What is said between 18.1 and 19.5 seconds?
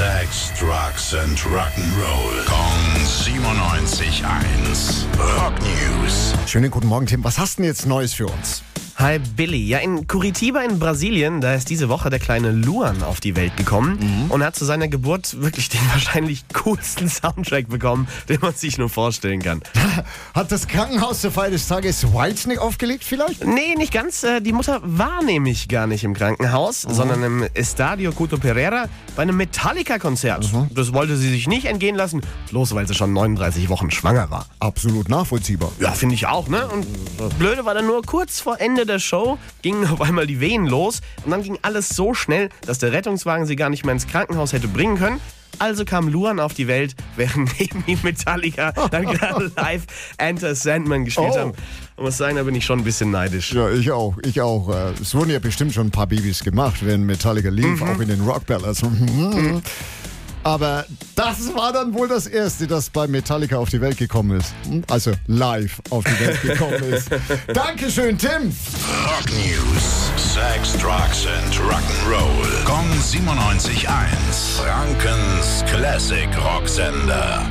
den man sich nur vorstellen